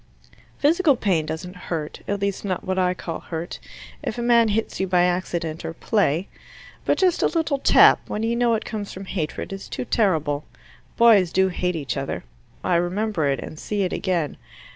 [0.57, 3.59] "Physical pain doesn't hurt at least not what I call hurt
[4.01, 6.27] if a man hits you by accident or play.
[6.85, 10.43] But just a little tap, when you know it comes from hatred, is too terrible.
[10.97, 12.23] Boys do hate each other:
[12.63, 14.37] I remember it, and see it again.